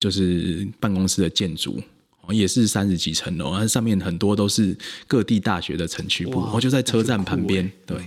[0.00, 1.82] 就是办公室的建筑。
[2.26, 7.98] 哦也是三十几层楼，它上面很多都是各地大学的城区部，哇然后就在车站旁边对，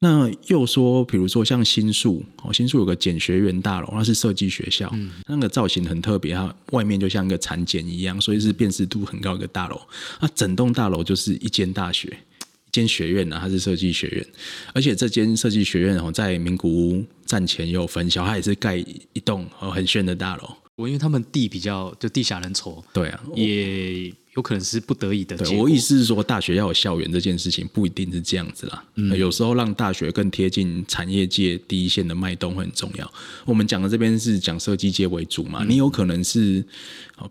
[0.00, 4.88] 那又说，比如说像新宿，哦，新宿有个简学院大楼，那是设计学校，
[5.26, 9.80] 那个造型很特别，它外面就像一个产检一样，所以是辨识度很高一个大楼。
[10.20, 14.26] 那整栋大楼就是一间大学，一间学院啊，它是设计学院，
[14.72, 20.48] 而且这间设计学院哦，在名古屋站前也有分校，它也是盖一栋哦很炫的大楼。
[20.78, 25.36] 我因为他们地比较就地下人稠，对啊，也有可能是不得已的。
[25.36, 28.84] 对我意思是说，大学要有校园这件事情不一定是这样子啦。
[28.94, 33.12] 嗯，有时候让大学更贴近产业界第一线的脉动很重要。
[33.44, 36.64] 我们讲的这边是讲设计界为主嘛，你有可能是，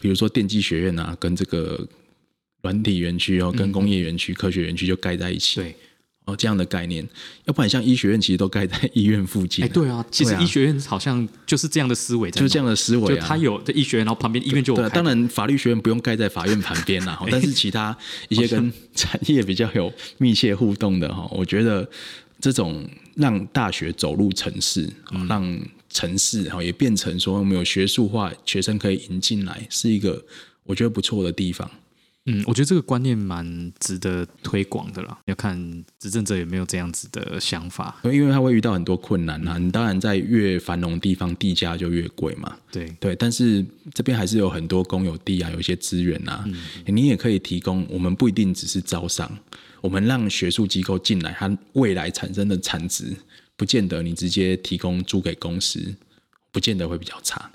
[0.02, 1.88] 比如说电机学院啊，跟这个
[2.64, 5.62] 软体园区哦，跟工业园区、科学园区就盖在一起。
[5.62, 5.74] 对。
[6.28, 7.08] 哦，这样的概念，
[7.46, 9.64] 要不然像医学院其实都盖在 医院附近。
[9.64, 13.26] 哎，对啊，其实医学院好像就是这样的思维，就是这样的思维啊。
[13.26, 14.90] 他有的医学院，然后旁边医院就有。
[14.90, 21.90] 当然，法律学院不用盖在法院旁边啦， 但是其他一些跟 产业比较有密切互动的哈，我觉得
[22.42, 22.86] 这种
[23.16, 24.90] 让大学走入城市，
[25.30, 25.58] 让
[25.90, 30.22] 城市哈也变成说我们有学术化，学生可以引进来，是一个
[30.66, 31.72] 我觉得不错的地方。
[32.30, 35.18] 嗯，我觉得这个观念蛮值得推广的啦。
[35.26, 35.58] 要看
[35.98, 39.58] 执政者有没有这样子的想法，因为他会遇到很多困难啊。
[39.58, 42.58] 你当然在越繁荣地方，地价就越贵嘛。
[42.70, 46.46] 对对，但是这边还是有很多公有地啊，有一些资源啊，
[46.86, 47.88] 你也可以提供。
[47.90, 49.32] 我们不一定只是招商，
[49.80, 53.16] 我们让学术机构进来，它未来产生的产值，
[53.56, 55.96] 不见得你直接提供租给公司，
[56.52, 57.50] 不见得会比较差。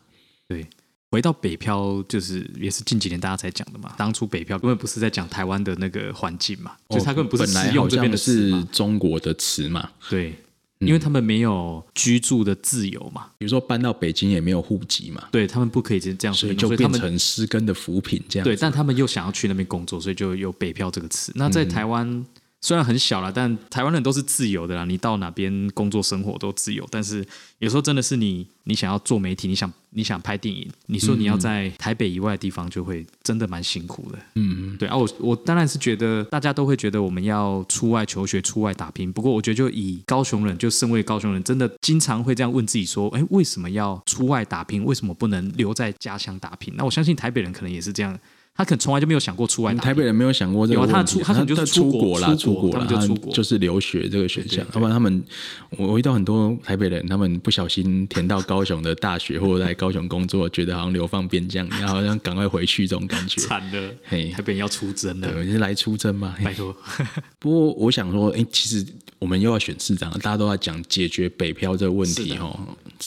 [0.48, 0.66] 对。
[1.12, 3.92] 回到北漂，就是也是近几年大家才讲的嘛。
[3.98, 9.90] 当初北漂根本不是在讲台湾的那个环境嘛，就他根本不是使用这边的是中国的词嘛。
[10.08, 10.34] 对，
[10.78, 13.26] 因为他们没有居住的自由嘛。
[13.36, 15.28] 比如说搬到北京也没有户籍嘛。
[15.30, 18.44] 对他们不可以这样，所以就变成失根的扶贫这样。
[18.44, 21.30] 对，但他们又想要去那边工作，所以就有北漂这个词。
[21.34, 22.24] 那在台湾。
[22.62, 24.84] 虽然很小了，但台湾人都是自由的啦。
[24.84, 27.26] 你到哪边工作生活都自由，但是
[27.58, 34.18] 有时候真的是你，你想要做媒体，你想你想拍电影，你说你要在台北以外的地方，就会真的蛮辛苦的。
[34.36, 39.12] 嗯，对啊，我我当然是觉得大家都会觉得我们要出外求学、出外打拼。
[39.12, 44.84] 不过我觉得，就以高雄人，就身为高雄人，真的经常会这样问自己说：，哎，为什么要出外打拼？
[44.84, 46.72] 为什么不能留在家乡打拼？
[46.76, 48.16] 那我相信台北人可能也是这样。
[48.54, 49.74] 他可能从来就没有想过出外。
[49.76, 50.92] 台北人没有想过这个问题。
[50.92, 54.62] 他出，他可能就是出国啦，出国了，就出国，就是留学这个选项。
[54.74, 55.24] 要不然他们，
[55.70, 63.40] 我遇到很多台北人，他们不小心填到高雄的大学，或者在高雄工作，觉得好像流放边疆，然后好像赶快回去这种感觉。
[63.48, 66.36] 惨了，嘿，台北人要出征了，你是来出征吗？
[66.44, 66.76] 拜托。
[67.40, 68.84] 不过我想说，哎，其实
[69.18, 72.54] 我们又要选市长，大家都在讲解决北漂这个问题哦。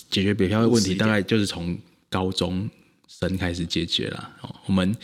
[0.10, 1.77] 解决北漂的问题，大概就是从
[2.10, 2.67] 高中
[3.08, 4.29] 生开始解决了。
[4.41, 4.95] 哦，我们。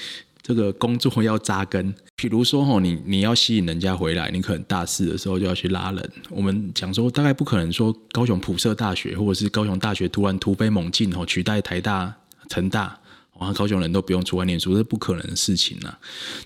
[0.42, 6.12] 这个工作要扎根，比如说吼，你你要吸引人家回来，你可能大四的时候就要去拉人。
[6.30, 12.14] 我们讲说，大概不可能说高雄普社大学或者是高雄大学突然突飞猛进哦，取代台大、
[12.50, 12.98] 成大，
[13.42, 15.94] 哇，高雄人都不用出外念书，这是不可能的事情呐。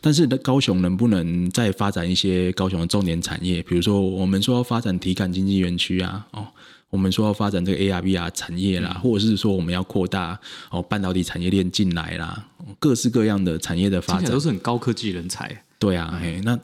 [0.01, 3.61] 但是高雄能不能再发展一些高雄的重点产业？
[3.63, 6.47] 比如说，我们说要发展体感经济园区啊，哦。
[6.91, 12.47] 我们说要发展这个 AR、VR 产业啦，或者是说我们要扩大哦半导体产业链进来啦，
[12.79, 15.63] 各式各样的产业的发展都是很高科技人才。
[15.77, 16.57] 对啊，那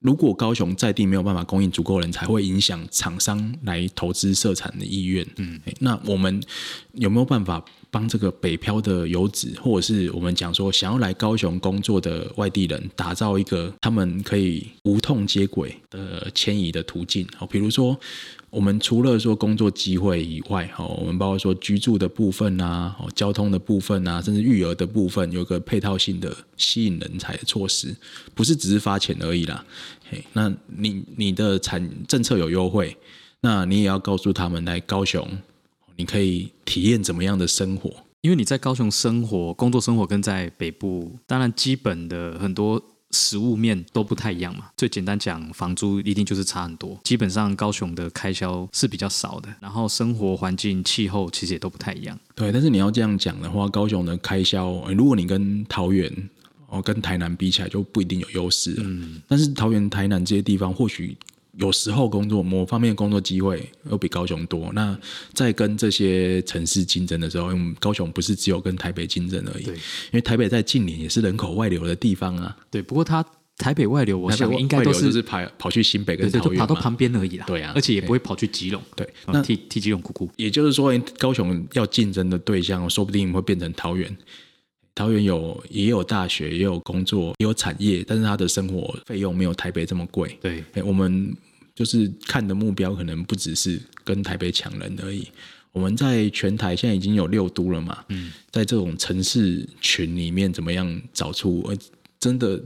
[0.00, 5.26] 如果高雄在地没有办法供应足够人才，会影响厂商来投资设产的意愿。
[5.38, 6.42] 嗯，那我们
[6.92, 17.26] 有没有办法帮这个北漂的游子，或者是我们讲说想要来高雄工作的外地人，打造一个他们可以无痛接轨的迁移的途径？
[17.38, 17.98] 哦，比如说。
[18.50, 27.94] 我们除了说工作机会以外，哈，我们包括说居住的部分啊，哦，交通的部分啊，甚至育儿的部分，有个配套性的吸引人才的措施，
[28.34, 29.64] 不是只是发钱而已啦。
[30.10, 32.96] 嘿，那你你的产政策有优惠，
[33.40, 35.24] 那你也要告诉他们来高雄，
[36.00, 37.92] 你可以体验怎么样的生活？
[38.22, 42.82] 因为你在高雄生活、工作、生活跟在北部，当然基本的很多。
[43.12, 46.96] 食物面都不太一样嘛，最简单讲，房租一定就是差很多。
[47.02, 52.16] 基本上高雄的开销是比较少的，然后生活环境、气候其实也都不太一样。
[52.36, 56.08] 对，但是你要这样讲的话，高雄的开销，如果你跟桃园
[56.68, 58.76] 哦跟台南比起来，就不一定有优势。
[58.78, 61.18] 嗯，但是桃园、台南这些地方或许。
[61.58, 64.96] 有时候工作某方面工作机会又比高雄多，那
[65.34, 69.64] 在跟这些城市竞争的时候，因为高雄不是只有跟台北竞争而已。
[69.64, 72.56] 对，因为台北在近年也是人口外流的地方啊。
[72.70, 73.24] 对，不过它
[73.58, 77.44] 台北外流，我想应该都是跑跑去新北跟桃园跑到旁边而已啦。
[77.46, 78.82] 对啊，而且也不会跑去基隆。
[78.94, 80.30] 对，那替替基隆哭哭。
[80.36, 84.16] 也就是说，高雄要竞争的对象，说不定会变成桃园。
[84.94, 90.38] 桃园有也有大学，也有工作，也有产业，但是他的生活费用没有台北这么贵。
[90.40, 91.34] 对，我们。
[91.72, 95.26] 就是看的目标可能不只是跟台北抢人而已。
[95.72, 98.04] 我们在全台现在已经有六都了嘛？
[98.08, 101.66] 嗯，在这种城市群里面，怎么样找出
[102.18, 102.60] 真的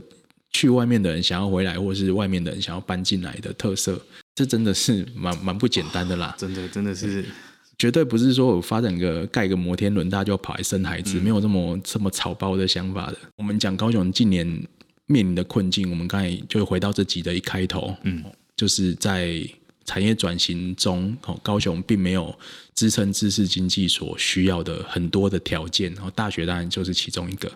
[0.51, 4.01] 去外面的人想要回来，或者是外面的人想要搬进来的特色？
[4.33, 6.35] 这真的是蛮蛮不简单的啦！
[6.37, 7.23] 真的真的是
[7.77, 13.17] 绝对不是说我发展个盖个摩天轮，大家就跑来生孩子，没有这么这么草包的想法的。
[13.37, 14.67] 我们讲高雄近年。
[15.07, 18.23] 面临的困境，我们刚才就回到这集的一开头，嗯，
[18.57, 19.39] 就是在
[19.85, 22.35] 产业转型中，哦，高雄并没有
[22.73, 27.51] 支撑知识经济所需要的很多的条件，然后大学当然就是其中一个。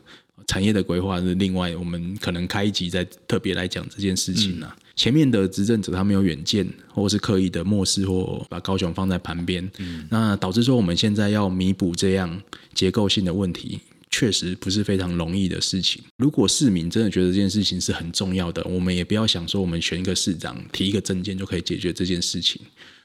[0.46, 4.72] 产业的规划是另外，我们可能开一集再特别来讲这件事情呢。
[5.00, 9.72] 前面的执政者他没有远见，或是刻意的漠视或把高雄放在旁边，
[10.10, 12.42] 那导致说我们现在要弥补这样
[12.74, 13.80] 结构性的问题，
[14.12, 16.04] 确实不是非常容易的事情。
[16.18, 22.62] 如果市民真的觉得这件事情是很重要的，我们也不要想说我们选一个市长提一个证件就可以解决这件事情。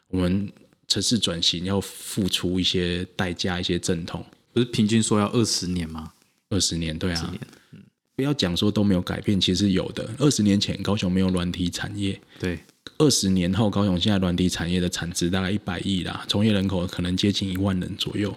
[0.08, 0.50] 我们
[0.88, 6.10] 城市转型要付出一些代价，一些阵痛，不是平均说要二十年吗？
[6.50, 7.34] 二十年，对啊，
[8.16, 10.08] 不要讲说都没有改变，其实有的。
[10.18, 12.58] 二十年前高雄没有软体产业，对。
[12.98, 18.32] 二十年后高雄现在软体产业的产值大概一百亿啦，从业人口可能接近一万人左右，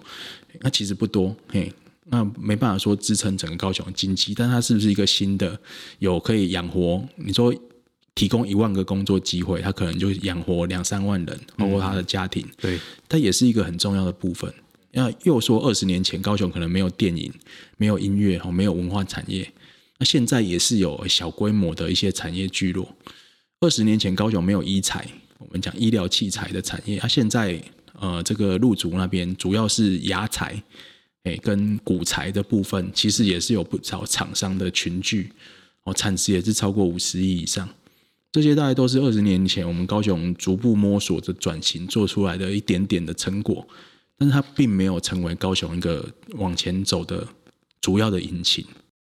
[0.60, 1.72] 那其实不多，嘿，
[2.06, 5.56] 那没办法说支撑整个高雄经济，但它是不是一个新的
[6.00, 7.04] 有可以养活？
[7.14, 7.54] 你说
[8.16, 14.52] 提供一万个工作机会，它可能就养活两三万人，包括他的家庭，对，它也是一个很重要的部分。
[14.90, 17.32] 那又说二十年前高雄可能没有电影、
[17.76, 19.48] 没有音乐、哈没有文化产业，
[19.98, 22.94] 那现在也是有小规模的一些产业聚落。
[23.60, 25.06] 二十年前高雄没有医材，
[25.38, 27.60] 我们讲医疗器材的产业，它现在
[27.98, 30.62] 呃这个陆竹那边主要是牙材，
[31.24, 35.32] 哎跟骨材的部分，其实也是有不少厂商的群聚，
[35.84, 37.68] 哦产值也是超过五十亿以上。
[38.30, 43.66] 这些大概都是二十年前我们高雄逐步摸索着转型做出来的一点点的成果。
[44.20, 47.24] 但是它并没有成为高雄一个往前走的
[47.80, 48.66] 主要的引擎，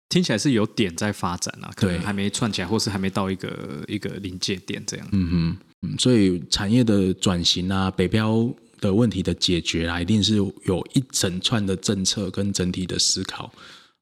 [0.09, 5.07] 听起来是有点在发展啊，可能还没串起来，或是还没到一个一个临界点这样。
[5.13, 8.49] 嗯哼，嗯，所以产业的转型啊，北漂
[8.81, 13.53] 的问题的解决啊，一定是有一整串的政策跟整体的思考，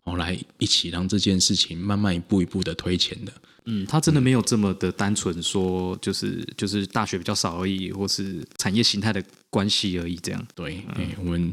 [0.04, 3.32] 哦，来一起让这件事情慢慢一步一步的推前的。
[3.68, 10.46] 嗯，它真的没有这么的单纯，说就是就是大学比较少而已，或是产业形态的关系而已，这样。
[10.54, 11.52] 对，哎，我们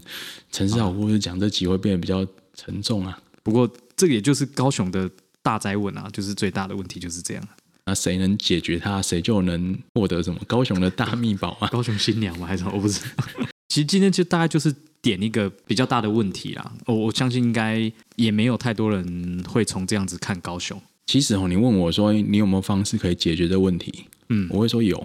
[0.52, 2.24] 城市好故事讲这集会变得比较
[2.54, 3.18] 沉重啊。
[3.42, 5.10] 不过这个也就是高雄的
[5.42, 7.48] 大灾问啊，就是最大的问题就是这样。
[7.86, 11.68] 那谁能解决它，谁就能获得什么高雄的大秘宝啊？
[11.68, 12.48] 高雄新娘吗？
[12.48, 13.26] 还是我不知道。
[13.68, 16.72] 其实今天就大概就是点一个比较大的问题啦。
[16.86, 20.82] 我我相信应该也没有太多人会从这样子看高雄。
[21.08, 24.06] 其实哦，你问我说你有没有方式可以解决这问题？
[24.30, 24.96] 嗯，我会说有，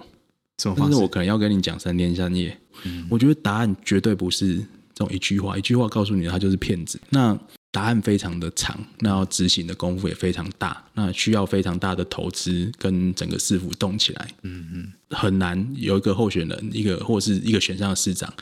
[0.58, 0.96] 什么方式？
[0.98, 2.56] 我可能要跟你讲三天三夜。
[2.84, 4.58] 嗯，我觉得答案绝对不是
[4.94, 7.00] 这种一句话，一句话告诉你他就是骗子。
[7.10, 7.36] 那
[7.70, 14.28] 答案非常的长，那要执行的功夫也非常大，那需要非常大的投资跟整个市府动起来。
[14.42, 18.32] 嗯嗯，很难有一个候选人，一个或是一个选上的市长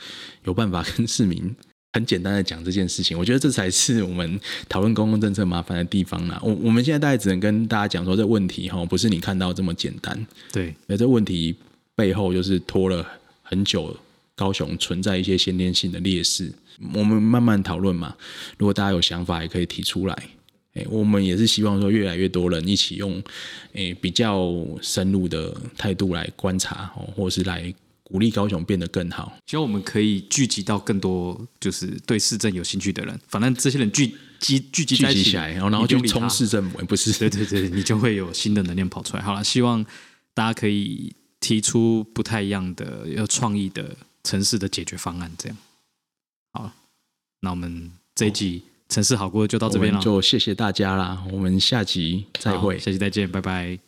[0.45, 1.55] 有办法跟市民。
[1.93, 6.39] 很简单的讲这件事情，我觉得这才是我们讨论公共政策麻烦的地方啦。
[6.43, 10.27] 我我们现在大概只能跟大家讲说，这问题哈不是你看到这么简单。
[10.51, 11.55] 对，那这问题
[11.95, 13.03] 背后就是拖了
[13.41, 13.97] 很久，
[14.37, 16.49] 高雄存在一些先天性的劣势。
[16.93, 18.15] 我们慢慢讨论嘛。
[18.57, 20.15] 如果大家有想法，也可以提出来。
[20.75, 23.21] 哎，我们也是希望说，越来越多人一起用
[23.73, 24.49] 诶比较
[24.81, 27.73] 深入的态度来观察，哦，或是来。
[28.09, 33.19] 鼓励高雄变得更好，希望我们可以聚集到更多就是对市政有兴趣的人。
[33.27, 37.11] 反正这些人聚集聚集在一起来，然后然后就冲市政府，不是？
[37.19, 39.21] 对对对，你就会有新的能量跑出来。
[39.21, 39.85] 好了，希望
[40.33, 43.93] 大家可以提出不太一样的、有创意的
[44.27, 45.31] 城市的解决方案。
[45.37, 45.57] 这样，
[46.51, 46.71] 好，
[47.39, 51.25] 那我们这一集城市好过就到这边了，就谢谢大家啦。
[51.31, 53.86] 我们下集再会，下期再见，拜拜。